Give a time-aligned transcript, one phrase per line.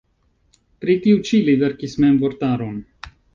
[0.85, 2.75] Pri tiu ĉi li verkis mem vortaron.